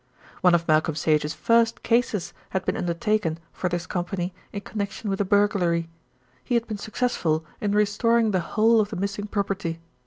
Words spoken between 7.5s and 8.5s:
in restoring the